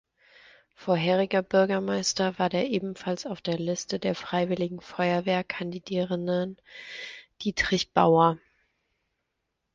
Vorheriger 0.73 1.43
Bürgermeister 1.43 2.39
war 2.39 2.49
der 2.49 2.71
ebenfalls 2.71 3.27
auf 3.27 3.39
der 3.39 3.59
Liste 3.59 3.99
der 3.99 4.15
Freiwilligen 4.15 4.81
Feuerwehr 4.81 5.43
kandidierenden 5.43 6.57
Dietrich 7.41 7.93
Bauer. 7.93 8.39